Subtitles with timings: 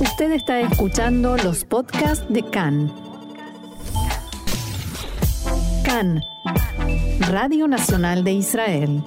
[0.00, 2.90] Usted está escuchando los podcasts de CAN.
[5.84, 6.22] CAN,
[7.28, 9.04] Radio Nacional de Israel.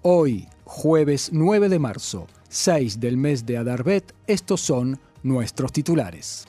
[0.00, 6.46] Hoy, jueves 9 de marzo, 6 del mes de Adarbet, estos son nuestros titulares.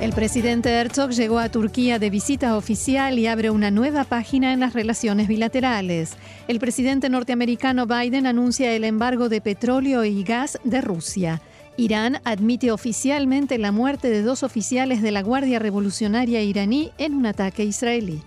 [0.00, 4.60] El presidente Herzog llegó a Turquía de visita oficial y abre una nueva página en
[4.60, 6.12] las relaciones bilaterales.
[6.46, 11.42] El presidente norteamericano Biden anuncia el embargo de petróleo y gas de Rusia.
[11.76, 17.26] Irán admite oficialmente la muerte de dos oficiales de la Guardia Revolucionaria iraní en un
[17.26, 18.22] ataque israelí.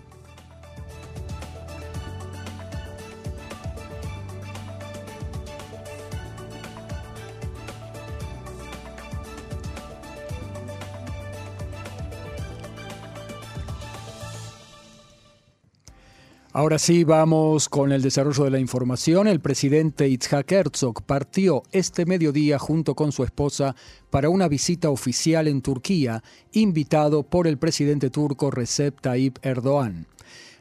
[16.54, 19.26] Ahora sí, vamos con el desarrollo de la información.
[19.26, 23.74] El presidente Itzhak Herzog partió este mediodía junto con su esposa
[24.10, 30.04] para una visita oficial en Turquía, invitado por el presidente turco Recep Tayyip Erdogan.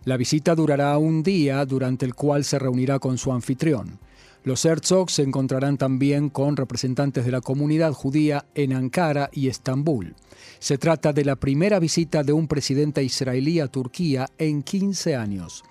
[0.05, 3.99] La visita durará un día, durante el cual se reunirá con su anfitrión.
[4.45, 10.15] Los Herzog se encontrarán también con representantes de la comunidad judía en Ankara y Estambul.
[10.57, 15.65] Se trata de la primera visita de un presidente israelí a Turquía en 15 años.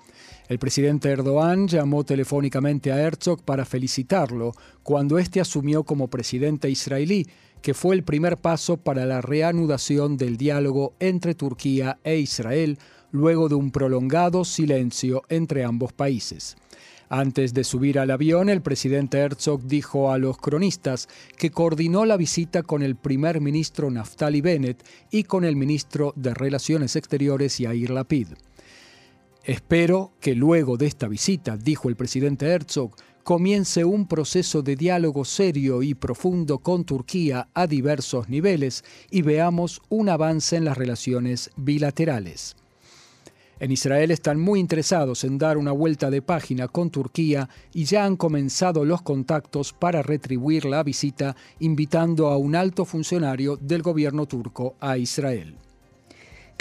[0.51, 4.51] El presidente Erdogan llamó telefónicamente a Herzog para felicitarlo
[4.83, 7.25] cuando éste asumió como presidente israelí,
[7.61, 12.79] que fue el primer paso para la reanudación del diálogo entre Turquía e Israel
[13.13, 16.57] luego de un prolongado silencio entre ambos países.
[17.07, 22.17] Antes de subir al avión, el presidente Herzog dijo a los cronistas que coordinó la
[22.17, 27.91] visita con el primer ministro Naftali Bennett y con el ministro de Relaciones Exteriores Yair
[27.91, 28.27] Lapid.
[29.43, 32.91] Espero que luego de esta visita, dijo el presidente Herzog,
[33.23, 39.81] comience un proceso de diálogo serio y profundo con Turquía a diversos niveles y veamos
[39.89, 42.55] un avance en las relaciones bilaterales.
[43.59, 48.05] En Israel están muy interesados en dar una vuelta de página con Turquía y ya
[48.05, 54.27] han comenzado los contactos para retribuir la visita invitando a un alto funcionario del gobierno
[54.27, 55.55] turco a Israel.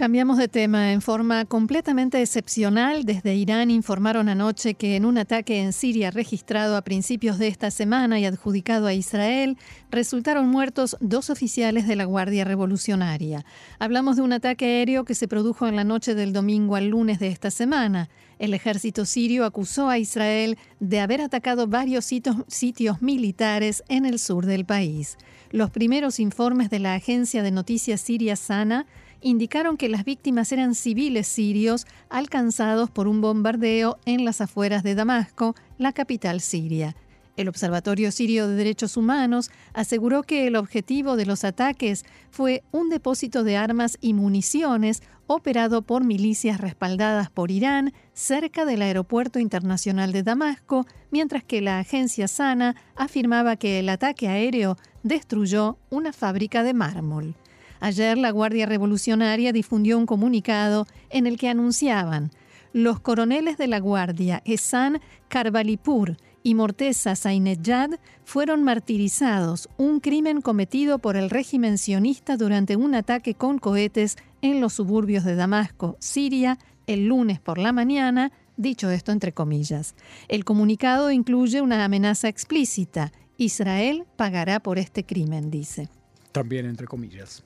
[0.01, 0.95] Cambiamos de tema.
[0.95, 6.79] En forma completamente excepcional, desde Irán informaron anoche que en un ataque en Siria registrado
[6.79, 9.59] a principios de esta semana y adjudicado a Israel,
[9.91, 13.45] resultaron muertos dos oficiales de la Guardia Revolucionaria.
[13.79, 17.19] Hablamos de un ataque aéreo que se produjo en la noche del domingo al lunes
[17.19, 18.09] de esta semana.
[18.39, 24.47] El ejército sirio acusó a Israel de haber atacado varios sitios, militares en el sur
[24.47, 25.19] del país.
[25.51, 28.87] Los primeros informes de la agencia de noticias siria Sana
[29.21, 34.95] indicaron que las víctimas eran civiles sirios alcanzados por un bombardeo en las afueras de
[34.95, 36.97] Damasco, la capital siria.
[37.37, 42.91] El Observatorio Sirio de Derechos Humanos aseguró que el objetivo de los ataques fue un
[42.91, 50.13] depósito de armas y municiones operado por milicias respaldadas por Irán cerca del Aeropuerto Internacional
[50.13, 56.63] de Damasco, mientras que la agencia Sana afirmaba que el ataque aéreo destruyó una fábrica
[56.63, 57.37] de mármol.
[57.81, 62.31] Ayer la Guardia Revolucionaria difundió un comunicado en el que anunciaban
[62.73, 67.91] los coroneles de la Guardia Esan Karbalipur y Morteza Zainejad
[68.25, 74.61] fueron martirizados, un crimen cometido por el régimen sionista durante un ataque con cohetes en
[74.61, 79.95] los suburbios de Damasco, Siria, el lunes por la mañana, dicho esto entre comillas.
[80.29, 83.13] El comunicado incluye una amenaza explícita.
[83.37, 85.89] Israel pagará por este crimen, dice.
[86.33, 87.43] También entre comillas.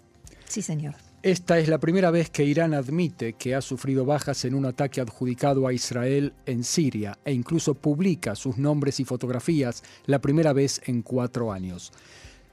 [0.55, 0.95] Sí, señor.
[1.25, 5.01] Esta es la primera vez que Irán admite que ha sufrido bajas en un ataque
[5.01, 10.81] adjudicado a Israel en Siria e incluso publica sus nombres y fotografías la primera vez
[10.87, 11.91] en cuatro años.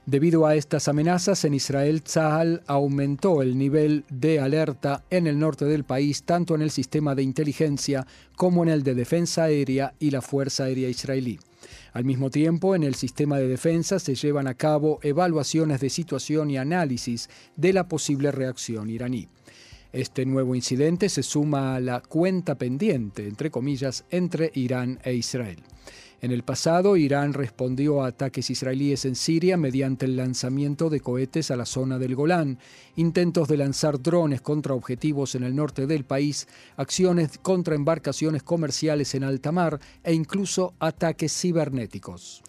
[0.04, 5.64] Debido a estas amenazas, en Israel Tzahal aumentó el nivel de alerta en el norte
[5.64, 8.04] del país, tanto en el sistema de inteligencia
[8.34, 11.38] como en el de defensa aérea y la Fuerza Aérea Israelí.
[11.92, 16.50] Al mismo tiempo, en el sistema de defensa se llevan a cabo evaluaciones de situación
[16.50, 19.28] y análisis de la posible reacción iraní.
[19.92, 25.58] Este nuevo incidente se suma a la cuenta pendiente, entre comillas, entre Irán e Israel.
[26.22, 31.50] En el pasado, Irán respondió a ataques israelíes en Siria mediante el lanzamiento de cohetes
[31.50, 32.60] a la zona del Golán,
[32.94, 36.46] intentos de lanzar drones contra objetivos en el norte del país,
[36.76, 42.44] acciones contra embarcaciones comerciales en alta mar e incluso ataques cibernéticos.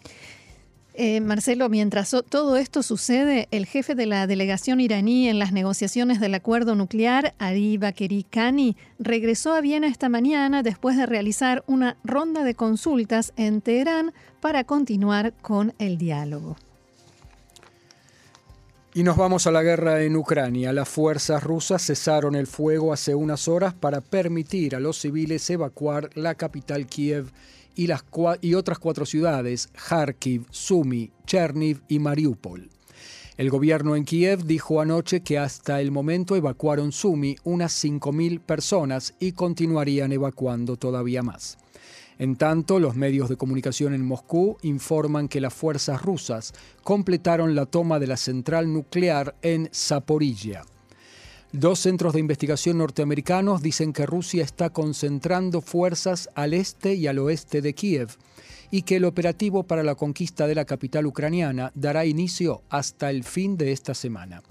[0.96, 6.20] Eh, Marcelo, mientras todo esto sucede, el jefe de la delegación iraní en las negociaciones
[6.20, 11.96] del acuerdo nuclear, Ali Bakeri Khani, regresó a Viena esta mañana después de realizar una
[12.04, 16.56] ronda de consultas en Teherán para continuar con el diálogo.
[18.96, 20.72] Y nos vamos a la guerra en Ucrania.
[20.72, 26.10] Las fuerzas rusas cesaron el fuego hace unas horas para permitir a los civiles evacuar
[26.14, 27.32] la capital Kiev
[27.74, 28.04] y, las
[28.40, 32.70] y otras cuatro ciudades, Kharkiv, Sumy, Cherniv y Mariupol.
[33.36, 39.14] El gobierno en Kiev dijo anoche que hasta el momento evacuaron Sumy unas 5.000 personas
[39.18, 41.58] y continuarían evacuando todavía más.
[42.18, 46.52] En tanto, los medios de comunicación en Moscú informan que las fuerzas rusas
[46.84, 50.62] completaron la toma de la central nuclear en Zaporilla.
[51.56, 57.20] Dos centros de investigación norteamericanos dicen que Rusia está concentrando fuerzas al este y al
[57.20, 58.08] oeste de Kiev
[58.72, 63.22] y que el operativo para la conquista de la capital ucraniana dará inicio hasta el
[63.22, 64.42] fin de esta semana.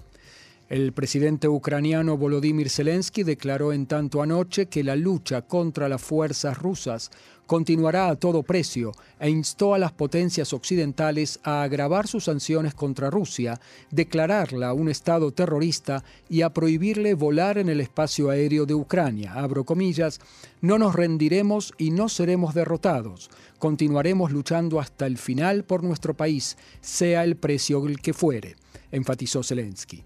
[0.70, 6.56] El presidente ucraniano Volodymyr Zelensky declaró en tanto anoche que la lucha contra las fuerzas
[6.56, 7.10] rusas
[7.46, 13.10] continuará a todo precio e instó a las potencias occidentales a agravar sus sanciones contra
[13.10, 19.34] Rusia, declararla un Estado terrorista y a prohibirle volar en el espacio aéreo de Ucrania.
[19.34, 20.18] Abro comillas,
[20.62, 23.28] no nos rendiremos y no seremos derrotados.
[23.58, 28.56] Continuaremos luchando hasta el final por nuestro país, sea el precio el que fuere,
[28.90, 30.02] enfatizó Zelensky.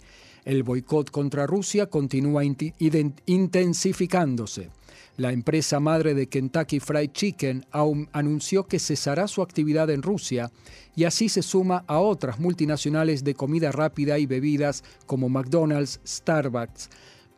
[0.48, 4.70] El boicot contra Rusia continúa intensificándose.
[5.18, 7.66] La empresa madre de Kentucky Fried Chicken
[8.12, 10.50] anunció que cesará su actividad en Rusia
[10.96, 16.88] y así se suma a otras multinacionales de comida rápida y bebidas como McDonald's, Starbucks,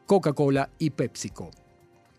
[0.06, 1.50] Coca-Cola y PepsiCo.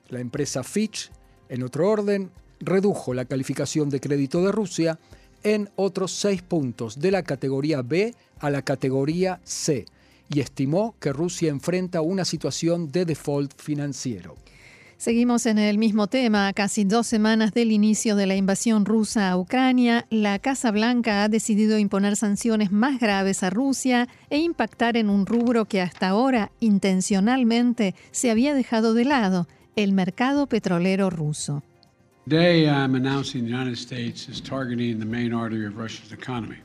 [0.10, 1.10] La empresa Fitch,
[1.48, 5.00] en otro orden, redujo la calificación de crédito de Rusia
[5.44, 9.86] en otros seis puntos de la categoría B a la categoría C
[10.34, 14.36] y estimó que Rusia enfrenta una situación de default financiero.
[15.02, 16.54] Seguimos en el mismo tema.
[16.54, 21.28] Casi dos semanas del inicio de la invasión rusa a Ucrania, la Casa Blanca ha
[21.28, 26.52] decidido imponer sanciones más graves a Rusia e impactar en un rubro que hasta ahora
[26.60, 31.64] intencionalmente se había dejado de lado, el mercado petrolero ruso.
[32.30, 36.58] Today I'm announcing the United States is targeting the main artery of Russia's economy.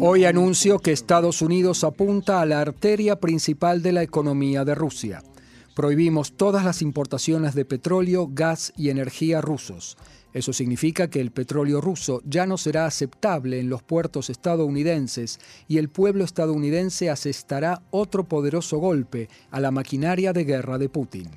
[0.00, 5.22] Hoy anuncio que Estados Unidos apunta a la arteria principal de la economía de Rusia.
[5.74, 9.98] Prohibimos todas las importaciones de petróleo, gas y energía rusos.
[10.32, 15.76] Eso significa que el petróleo ruso ya no será aceptable en los puertos estadounidenses y
[15.76, 21.30] el pueblo estadounidense asestará otro poderoso golpe a la maquinaria de guerra de Putin.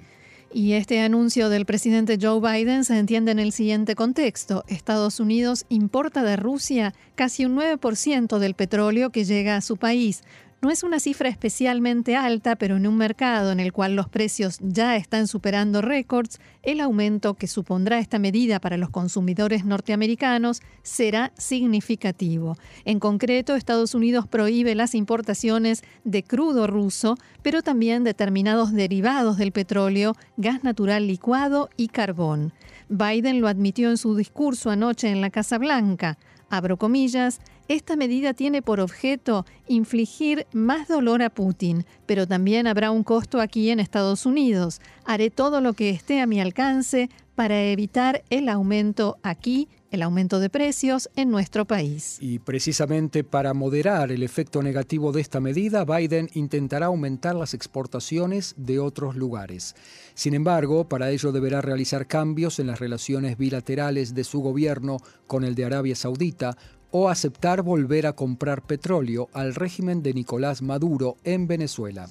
[0.51, 4.63] Y este anuncio del presidente Joe Biden se entiende en el siguiente contexto.
[4.67, 10.23] Estados Unidos importa de Rusia casi un 9% del petróleo que llega a su país,
[10.61, 14.57] no es una cifra especialmente alta, pero en un mercado en el cual los precios
[14.61, 21.31] ya están superando récords, el aumento que supondrá esta medida para los consumidores norteamericanos será
[21.37, 22.57] significativo.
[22.83, 29.53] En concreto, Estados Unidos prohíbe las importaciones de crudo ruso, pero también determinados derivados del
[29.53, 32.53] petróleo, gas natural licuado y carbón.
[32.89, 36.17] Biden lo admitió en su discurso anoche en la Casa Blanca.
[36.49, 42.89] Abro comillas, esta medida tiene por objeto infligir más dolor a Putin, pero también habrá
[42.89, 44.81] un costo aquí en Estados Unidos.
[45.05, 50.39] Haré todo lo que esté a mi alcance para evitar el aumento aquí el aumento
[50.39, 52.17] de precios en nuestro país.
[52.19, 58.53] Y precisamente para moderar el efecto negativo de esta medida, Biden intentará aumentar las exportaciones
[58.57, 59.75] de otros lugares.
[60.13, 64.97] Sin embargo, para ello deberá realizar cambios en las relaciones bilaterales de su gobierno
[65.27, 66.57] con el de Arabia Saudita,
[66.91, 72.09] o aceptar volver a comprar petróleo al régimen de Nicolás Maduro en Venezuela.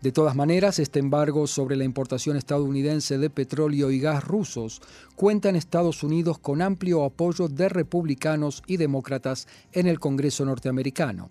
[0.00, 4.80] De todas maneras, este embargo sobre la importación estadounidense de petróleo y gas rusos
[5.16, 11.30] cuenta en Estados Unidos con amplio apoyo de republicanos y demócratas en el Congreso norteamericano.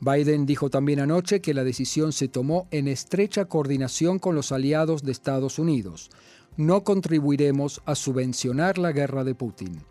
[0.00, 5.04] Biden dijo también anoche que la decisión se tomó en estrecha coordinación con los aliados
[5.04, 6.10] de Estados Unidos.
[6.56, 9.82] No contribuiremos a subvencionar la guerra de Putin.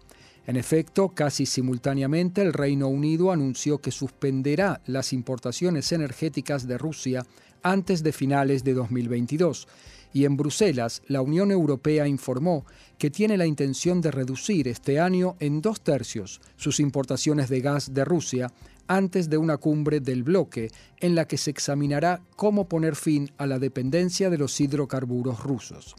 [0.48, 7.26] En efecto, casi simultáneamente el Reino Unido anunció que suspenderá las importaciones energéticas de Rusia
[7.62, 9.68] antes de finales de 2022.
[10.14, 12.66] Y en Bruselas, la Unión Europea informó
[12.98, 17.94] que tiene la intención de reducir este año en dos tercios sus importaciones de gas
[17.94, 18.52] de Rusia
[18.88, 20.70] antes de una cumbre del bloque
[21.00, 25.96] en la que se examinará cómo poner fin a la dependencia de los hidrocarburos rusos.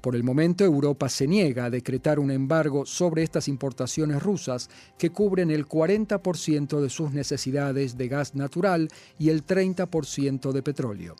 [0.00, 5.10] Por el momento, Europa se niega a decretar un embargo sobre estas importaciones rusas que
[5.10, 8.88] cubren el 40% de sus necesidades de gas natural
[9.18, 11.16] y el 30% de petróleo.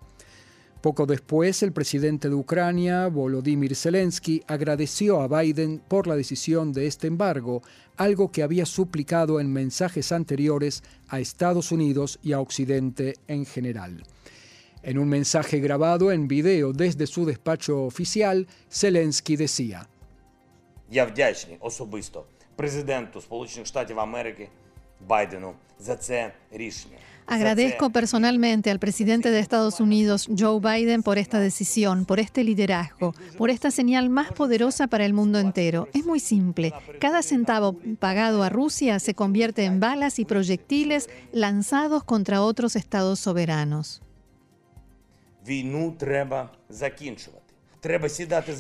[0.87, 6.87] Poco después, el presidente de Ucrania, Volodymyr Zelensky, agradeció a Biden por la decisión de
[6.87, 7.63] este embargo,
[7.97, 14.05] algo que había suplicado en mensajes anteriores a Estados Unidos y a Occidente en general.
[14.86, 19.88] En un mensaje grabado en video desde su despacho oficial, Zelensky decía:
[20.90, 24.50] Я вдячний особисто президенту Сполучених Штатів Америки
[25.08, 26.98] Байдену за це рішення.
[27.28, 33.14] Agradezco personalmente al presidente de Estados Unidos, Joe Biden, por esta decisión, por este liderazgo,
[33.38, 35.88] por esta señal más poderosa para el mundo entero.
[35.94, 36.74] Es muy simple.
[37.00, 43.20] Cada centavo pagado a Rusia se convierte en balas y proyectiles lanzados contra otros estados
[43.22, 44.02] soberanos.
[45.49, 47.46] Війну треба закінчувати.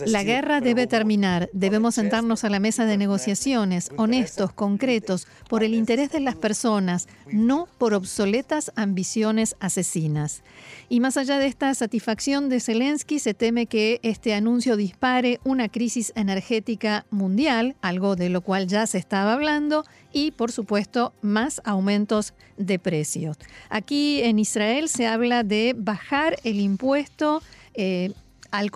[0.06, 1.50] La guerra debe terminar.
[1.52, 7.08] Debemos sentarnos a la mesa de negociaciones, honestos, concretos, por el interés de las personas,
[7.30, 10.42] no por obsoletas ambiciones asesinas.
[10.88, 15.68] Y más allá de esta satisfacción de Zelensky, se teme que este anuncio dispare una
[15.68, 21.60] crisis energética mundial, algo de lo cual ya se estaba hablando, y por supuesto más
[21.64, 23.36] aumentos de precios.
[23.68, 27.42] Aquí en Israel se habla de bajar el impuesto.
[27.74, 28.12] Eh,
[28.50, 28.70] al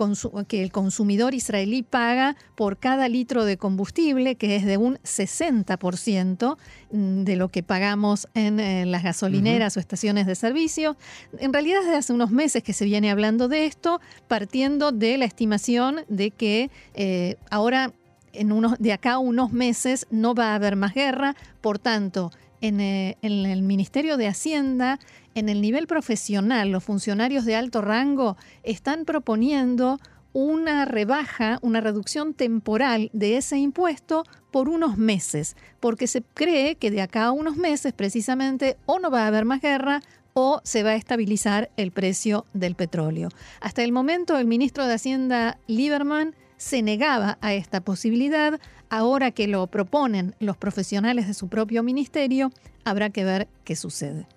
[0.47, 6.57] que el consumidor israelí paga por cada litro de combustible, que es de un 60%
[6.91, 10.97] mm, de lo que pagamos en eh, las gasolineras o estaciones de servicio.
[11.39, 15.25] En realidad desde hace unos meses que se viene hablando de esto, partiendo de la
[15.25, 17.93] estimación de que eh, ahora
[18.33, 22.31] en unos, de acá a unos meses no va a haber más guerra, por tanto,
[22.61, 24.99] en, eh, en, el Ministerio de Hacienda
[25.35, 29.99] en el nivel profesional, los funcionarios de alto rango están proponiendo
[30.33, 36.91] una rebaja, una reducción temporal de ese impuesto por unos meses, porque se cree que
[36.91, 40.01] de acá a unos meses precisamente o no va a haber más guerra
[40.33, 43.29] o se va a estabilizar el precio del petróleo.
[43.59, 48.59] Hasta el momento el ministro de Hacienda Lieberman se negaba a esta posibilidad.
[48.89, 52.51] Ahora que lo proponen los profesionales de su propio ministerio,
[52.85, 54.27] habrá que ver qué sucede.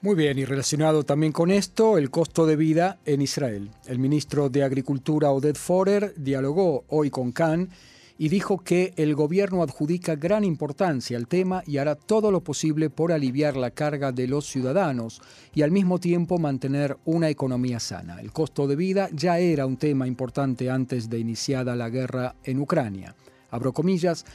[0.00, 3.68] Muy bien, y relacionado también con esto, el costo de vida en Israel.
[3.84, 7.68] El ministro de Agricultura, Oded Forer, dialogó hoy con Khan
[8.16, 12.90] y dijo que el gobierno adjudica gran importancia al tema y hará todo lo posible
[12.90, 15.20] por aliviar la carga de los ciudadanos
[15.52, 18.20] y al mismo tiempo mantener una economía sana.
[18.20, 22.60] El costo de vida ya era un tema importante antes de iniciada la guerra en
[22.60, 23.16] Ucrania.
[23.50, 24.26] Abro comillas,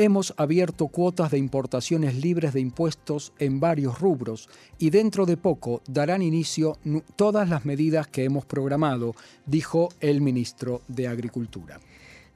[0.00, 5.82] Hemos abierto cuotas de importaciones libres de impuestos en varios rubros y dentro de poco
[5.88, 6.78] darán inicio
[7.16, 11.80] todas las medidas que hemos programado, dijo el ministro de Agricultura.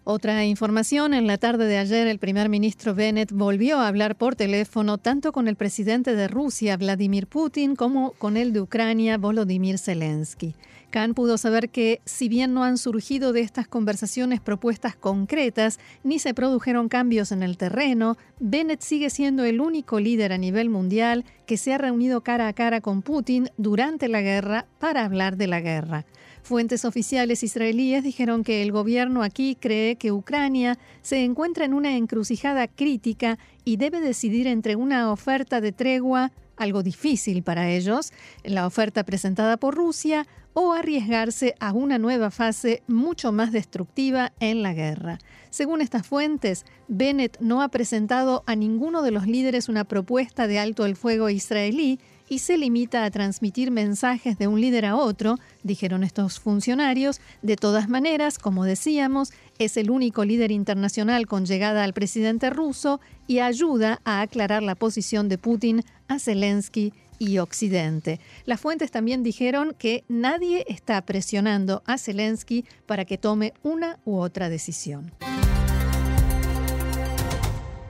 [0.02, 4.35] Otra información, en la tarde de ayer el primer ministro Bennett volvió a hablar por
[4.35, 9.78] teléfono tanto con el presidente de Rusia, Vladimir Putin, como con el de Ucrania, Volodymyr
[9.78, 10.57] Zelensky.
[10.92, 16.18] Khan pudo saber que, si bien no han surgido de estas conversaciones propuestas concretas, ni
[16.18, 21.25] se produjeron cambios en el terreno, Bennett sigue siendo el único líder a nivel mundial
[21.46, 25.46] que se ha reunido cara a cara con Putin durante la guerra para hablar de
[25.46, 26.04] la guerra.
[26.42, 31.96] Fuentes oficiales israelíes dijeron que el gobierno aquí cree que Ucrania se encuentra en una
[31.96, 38.12] encrucijada crítica y debe decidir entre una oferta de tregua algo difícil para ellos,
[38.44, 44.62] la oferta presentada por Rusia, o arriesgarse a una nueva fase mucho más destructiva en
[44.62, 45.18] la guerra.
[45.50, 50.59] Según estas fuentes, Bennett no ha presentado a ninguno de los líderes una propuesta de
[50.59, 55.38] alto el fuego israelí y se limita a transmitir mensajes de un líder a otro,
[55.62, 57.21] dijeron estos funcionarios.
[57.42, 63.00] De todas maneras, como decíamos, es el único líder internacional con llegada al presidente ruso
[63.26, 68.21] y ayuda a aclarar la posición de Putin a Zelensky y Occidente.
[68.45, 74.16] Las fuentes también dijeron que nadie está presionando a Zelensky para que tome una u
[74.16, 75.12] otra decisión.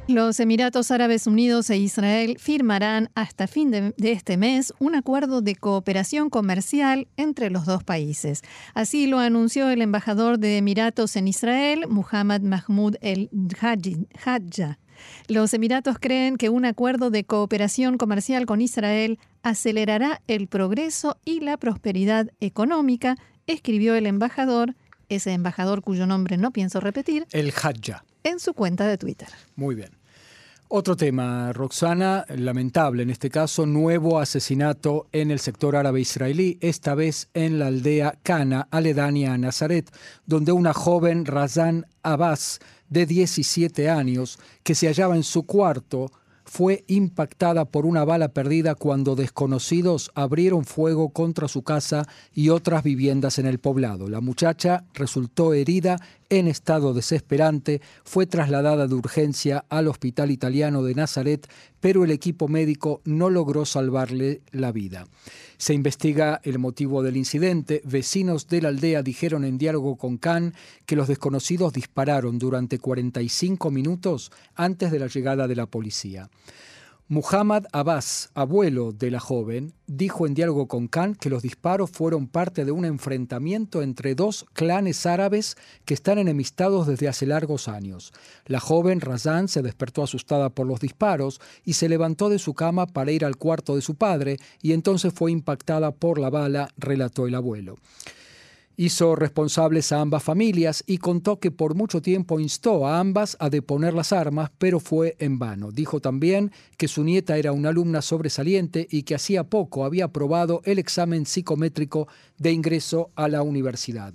[0.09, 5.55] Los Emiratos Árabes Unidos e Israel firmarán hasta fin de, este mes un acuerdo de
[5.55, 8.43] cooperación comercial entre los dos países.
[8.75, 14.79] Así lo anunció el embajador de Emiratos en Israel, Muhammad Mahmoud El Hadja.
[15.29, 21.41] Los Emiratos creen que un acuerdo de cooperación comercial con Israel acelerará el progreso y
[21.41, 23.17] la prosperidad económica,
[23.47, 24.75] escribió el embajador,
[25.09, 29.29] ese embajador cuyo nombre no pienso repetir, el Hadja, en su cuenta de Twitter.
[29.57, 30.02] Muy bien.
[30.75, 36.95] Otro tema, Roxana, lamentable en este caso, nuevo asesinato en el sector árabe israelí, esta
[36.95, 43.91] vez en la aldea Cana, aledaña a Nazaret, donde una joven, Razan Abbas, de 17
[43.91, 46.11] años, que se hallaba en su cuarto,
[46.45, 52.83] fue impactada por una bala perdida cuando desconocidos abrieron fuego contra su casa y otras
[52.83, 54.09] viviendas en el poblado.
[54.09, 55.99] La muchacha resultó herida
[56.31, 61.47] en estado desesperante, fue trasladada de urgencia al hospital italiano de Nazaret,
[61.83, 65.09] pero el equipo médico no logró salvarle la vida.
[65.59, 67.83] Se investiga el motivo del incidente.
[67.85, 70.55] Vecinos de la aldea dijeron en diálogo con Khan
[70.87, 76.31] que los desconocidos dispararon durante 45 minutos antes de la llegada de la policía.
[77.13, 82.27] Muhammad Abbas, abuelo de la joven, dijo en diálogo con Khan que los disparos fueron
[82.27, 88.15] parte de un enfrentamiento entre dos clanes árabes que están enemistados desde hace largos años.
[88.47, 92.87] La joven Razan se despertó asustada por los disparos y se levantó de su cama
[92.87, 97.27] para ir al cuarto de su padre y entonces fue impactada por la bala, relató
[97.27, 97.77] el abuelo
[98.85, 103.49] hizo responsables a ambas familias y contó que por mucho tiempo instó a ambas a
[103.49, 105.71] deponer las armas, pero fue en vano.
[105.71, 110.63] Dijo también que su nieta era una alumna sobresaliente y que hacía poco había aprobado
[110.65, 112.09] el examen psicométrico
[112.39, 114.15] de ingreso a la universidad.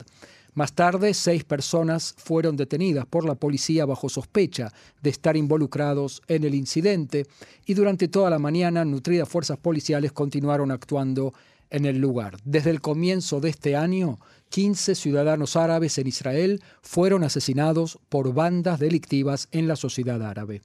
[0.54, 6.44] Más tarde, seis personas fueron detenidas por la policía bajo sospecha de estar involucrados en
[6.44, 7.26] el incidente
[7.66, 11.34] y durante toda la mañana nutridas fuerzas policiales continuaron actuando
[11.70, 12.38] en el lugar.
[12.44, 18.80] Desde el comienzo de este año, 15 ciudadanos árabes en Israel fueron asesinados por bandas
[18.80, 20.62] delictivas en la sociedad árabe.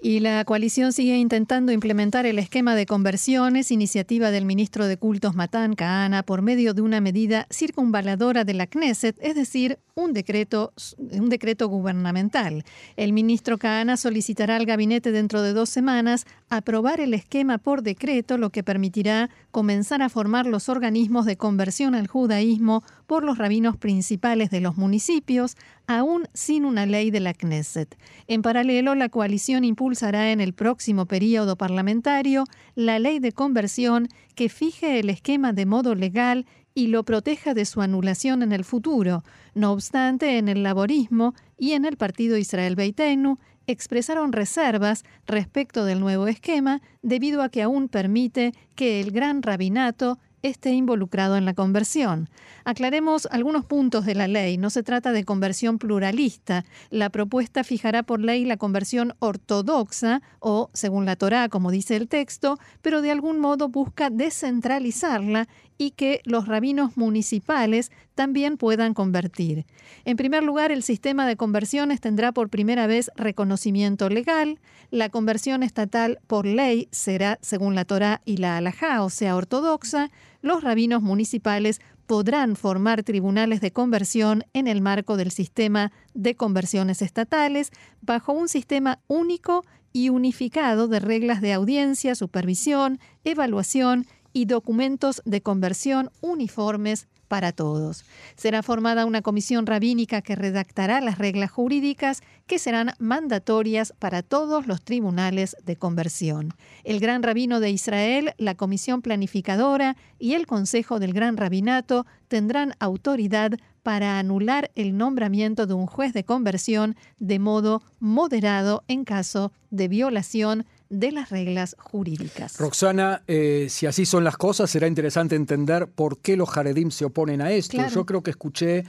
[0.00, 5.34] Y la coalición sigue intentando implementar el esquema de conversiones, iniciativa del ministro de Cultos
[5.34, 10.74] Matán Kahana, por medio de una medida circunvaladora de la Knesset, es decir, un decreto,
[10.98, 12.62] un decreto gubernamental.
[12.96, 18.36] El ministro Kahana solicitará al gabinete dentro de dos semanas aprobar el esquema por decreto,
[18.36, 23.76] lo que permitirá comenzar a formar los organismos de conversión al judaísmo por los rabinos
[23.76, 27.96] principales de los municipios, aún sin una ley de la Knesset.
[28.26, 32.44] En paralelo, la coalición impulsará en el próximo período parlamentario
[32.74, 37.64] la ley de conversión que fije el esquema de modo legal y lo proteja de
[37.64, 39.24] su anulación en el futuro.
[39.54, 46.00] No obstante, en el laborismo y en el partido Israel Beitenu expresaron reservas respecto del
[46.00, 51.54] nuevo esquema debido a que aún permite que el gran rabinato esté involucrado en la
[51.54, 52.28] conversión.
[52.64, 54.58] Aclaremos algunos puntos de la ley.
[54.58, 56.64] No se trata de conversión pluralista.
[56.90, 62.08] La propuesta fijará por ley la conversión ortodoxa o, según la Torá, como dice el
[62.08, 69.66] texto, pero de algún modo busca descentralizarla y que los rabinos municipales también puedan convertir.
[70.04, 74.58] En primer lugar, el sistema de conversiones tendrá por primera vez reconocimiento legal.
[74.90, 80.10] La conversión estatal por ley será según la Torá y la Alajá, o sea, ortodoxa.
[80.42, 87.02] Los rabinos municipales podrán formar tribunales de conversión en el marco del sistema de conversiones
[87.02, 95.20] estatales bajo un sistema único y unificado de reglas de audiencia, supervisión, evaluación y documentos
[95.24, 98.04] de conversión uniformes para todos.
[98.36, 104.66] Será formada una comisión rabínica que redactará las reglas jurídicas que serán mandatorias para todos
[104.66, 106.54] los tribunales de conversión.
[106.84, 112.74] El Gran Rabino de Israel, la Comisión Planificadora y el Consejo del Gran Rabinato tendrán
[112.78, 119.52] autoridad para anular el nombramiento de un juez de conversión de modo moderado en caso
[119.70, 122.58] de violación de las reglas jurídicas.
[122.58, 127.04] Roxana, eh, si así son las cosas, será interesante entender por qué los Jaredim se
[127.04, 127.78] oponen a esto.
[127.88, 128.84] Yo creo que escuché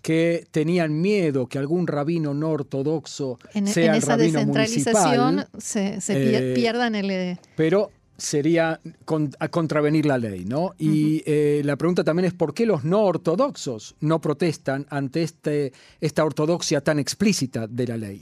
[0.00, 5.98] que tenían miedo que algún rabino no ortodoxo en, sea esa el rabino descentralización se,
[6.08, 7.10] eh, pierdan el...
[7.10, 10.74] Eh, pero sería contravenir la ley, ¿no?
[10.78, 11.22] Y
[11.62, 16.82] la pregunta también es por qué los no ortodoxos no protestan ante este, esta ortodoxia
[16.82, 18.20] tan explícita de la ley.